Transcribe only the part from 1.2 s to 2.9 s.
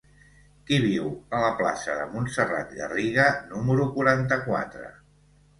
a la plaça de Montserrat